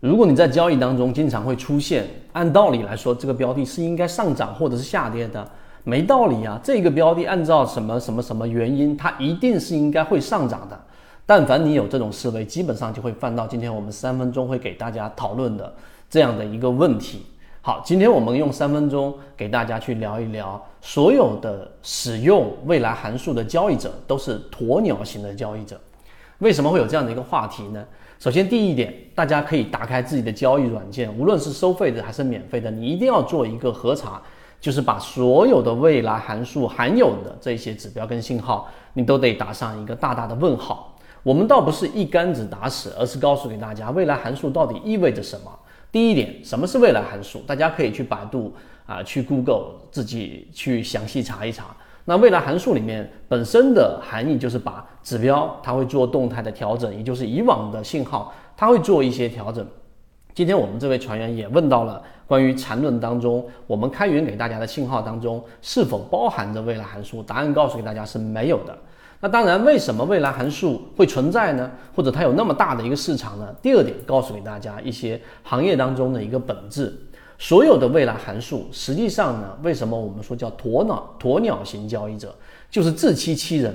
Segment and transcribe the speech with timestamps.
[0.00, 5.44] 如果你在交易当中经常会出现，按道理来说，这个标的是应该上涨或者是下跌的，
[5.82, 6.60] 没道理啊！
[6.62, 10.80] 这个标的按照什么什么什么原因，它一定是应该会上涨的。
[11.26, 15.74] 但凡你有这种思维，基本上就会犯到今天我们三分钟会给大家讨论的
[16.08, 17.26] 这样的一个问题。
[17.60, 25.78] 好，今天我们用三分钟给大家去聊一聊，所有的使用未来函数的交易者都是鸵鸟型的交易者。
[26.38, 27.84] 为什么会有这样的一个话题呢？
[28.18, 34.20] 首先，第一点，大家可以打开自己的交易软件，无论是收费的还是免费的，你一定要做一个核查，
[34.60, 40.96] 就是把所有的未来函数含有的这些指标跟信号，你都得打上一个大大的问号。
[41.22, 45.56] 我们倒不是一竿子打死，而是告诉给大家未来函数到底意味着什么。
[45.92, 47.38] 第一点，什么是未来函数？
[47.46, 48.52] 大家可以去百度
[48.84, 51.76] 啊，去 Google 自己去详细查一查。
[52.08, 59.62] 那未来函数里面本身的含义就是把指标它会做动态的调整，也就是以往的信号它会做一些调整。
[60.32, 67.22] 今天我们这位船员也问到了关于缠论当中我们开源给大家的信号当中是否包含着未来函数？
[67.22, 68.74] 答案告诉给大家是没有的。
[69.20, 71.70] 那当然，为什么未来函数会存在呢？
[71.94, 73.54] 或者它有那么大的一个市场呢？
[73.60, 76.96] 第二点，告诉给大家一些行业当中的一个本质：
[77.38, 82.34] 所有的未来函数，实际上呢，为什么我们说叫鸵鸟鸵鸟型交易者，
[82.68, 83.72] 就是自欺欺人。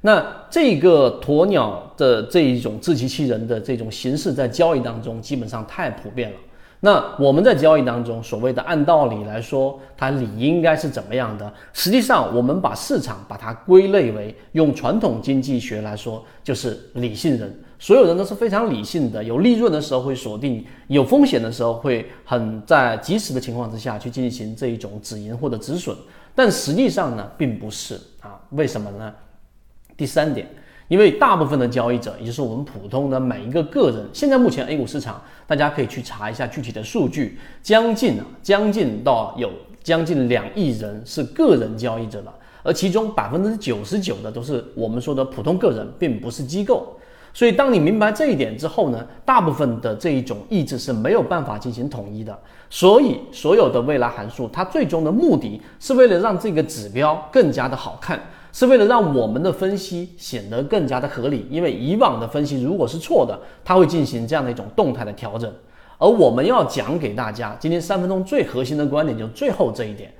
[0.00, 6.36] 那这个鸵鸟的这一种自欺欺人的这种形式，在交易当中基本上太普遍了。
[6.80, 11.52] 那我们在交易当中，所谓的按道理来说，它理应该是怎么样的？
[11.72, 17.52] 实际上，我们把市场把它归类为用传统经济学来说，就是理性人。
[17.78, 25.96] 所有人都是非常理性的，有利润的时候会锁定，有风险的时候会很在及时的情况之下去进行这一种止盈或者止损。
[26.34, 28.40] 但实际上呢，并不是啊？
[28.50, 29.12] 为什么呢？
[29.96, 30.48] 第三点。
[30.88, 39.50] 因为大部分的交易者，也就是我们普通的每一个个人，现在目前 A 股市场，大家可以去查一下具体的数据，将近啊，将近到有
[39.82, 46.96] 将近两亿人是个人交易者了，而其中百分之九十九的都是我们说的普通个人，并不是机构。
[47.32, 52.36] 所以，当你明白这一点之后呢，大部分的这一种意志是没有办法进行统一的。
[52.70, 58.20] 所以，所有的未来函数，它最终的目的是为了让这个指标更加的好看。
[58.50, 65.52] 是为了让我们的分析显得更加的合理，因为以往的分析如果是错的，它会进行这样的一种动态的调整。
[65.98, 70.12] 而我们要讲给大家，今天三分钟最核心的观点就是最后这一点：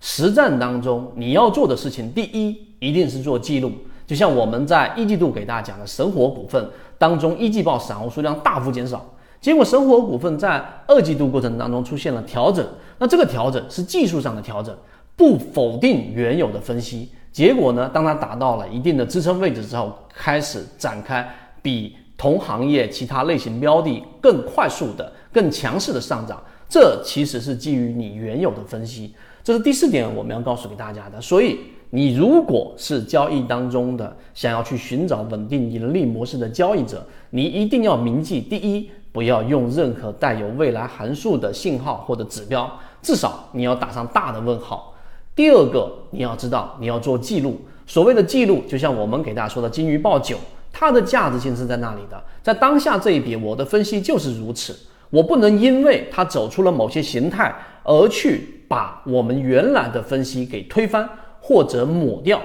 [0.00, 3.70] 实战当中你要做的事情，第一一定是做记录。
[4.06, 9.04] 就像我们在一季度给大家讲的神火股份当中，一季报散户数量大幅减少，
[9.40, 12.66] 结果神火股份在二季度过程当中出现了调整，
[12.98, 14.74] 那这个调整是技术上的调整，
[15.16, 17.10] 不否定原有的分析。
[17.32, 17.90] 结果呢？
[17.92, 21.28] 当它达到了一定的支撑位置之后，开始展开
[21.60, 26.42] 比同行业其他类型标的更快速的、更强势的上涨。
[26.66, 29.14] 这其实是基于你原有的分析。
[29.44, 31.20] 这是第四点我们要告诉给大家的。
[31.20, 31.58] 所以，
[31.90, 42.70] 你如果是交易当中的想要去寻找稳定盈利模式的交易者，你一定要铭记：第一，不要用任何带有未来函数的信号或者指标，
[43.00, 44.94] 至少你要打上大的问号。
[45.34, 47.60] 第二个，你要知道，你要做记录。
[47.86, 50.36] 所谓的记录，就像我们给大家说的“金鱼报酒”，
[50.72, 52.20] 它的价值性是在那里的。
[52.42, 54.76] 在当下这一笔，我的分析就是如此。
[55.10, 57.54] 我不能因为它走出了某些形态，
[57.84, 61.08] 而去把我们原来的分析给推翻
[61.46, 62.42] 或者抹掉。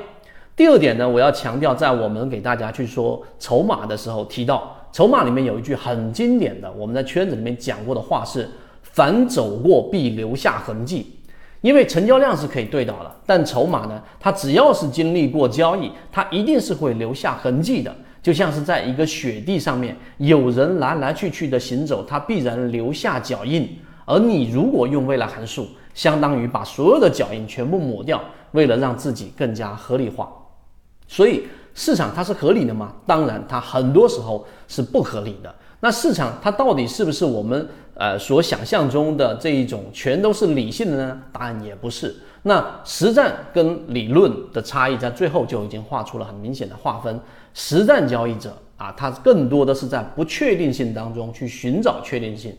[0.56, 8.47] 第二点呢，我要强调，在我们给大家去说筹码的时候，提到筹码里面有一句很经典的，我们在圈子里面讲过的话是
[8.84, 11.16] ：“凡走过，必留下痕迹。”
[11.62, 17.95] 因为成交量是可以对倒的，但筹码呢，它只要是经历过交易，它一定是会留下痕迹的。
[18.22, 23.68] 就像是在一个雪地上面，有人来来去去的行走，它必然留下脚印。
[24.06, 28.22] 而你如果用未来函数，相当于把所有的脚印全部抹掉，
[28.52, 30.31] 为了让自己更加合理化。
[31.07, 31.44] 所以
[31.74, 32.94] 市场它是合理的吗？
[33.06, 35.53] 当然，它很多时候是不合理的。
[35.80, 37.68] 那市场它到底是不是我们？
[37.94, 41.21] 呃，所想象中的这一种全都是理性的呢？
[41.31, 42.16] 答案也不是。
[42.42, 47.19] 那实战跟理论的差异，在最后就已经画出了很明显的划分。
[47.54, 52.56] 实战交易者啊，他更多的是在不确定性当中去寻找确定性。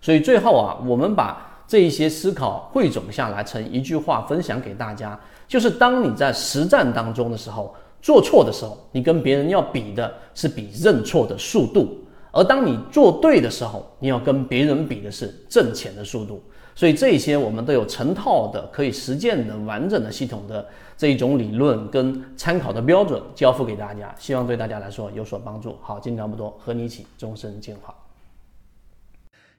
[0.00, 5.18] 所以最后啊，我们把这一些思考汇总下来成一句话分享给大家：
[5.48, 11.98] 就是当你在实战当中的时候，做错的时候，你跟别人要比的是比认错的速度。
[12.30, 16.42] 而当你做对的时候，你要跟别人比的是挣钱的速度。
[16.74, 20.64] 所以这些我们都有成套的可以实践的完整的系统的
[20.94, 25.74] 这一种理论跟参考的标准交付给大家，希望对大家来说有所帮助。
[25.80, 28.05] 好，今天不多，和你一起终身进化。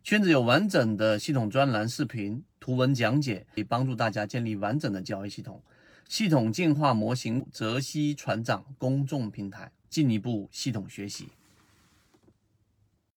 [0.08, 5.62] 圈子有完整的系统专栏、视频、图文讲解，可以帮助大家建立完整的交易系统。
[6.08, 11.28] 系统进化模型，泽西船长公众平台，进一步系统学习。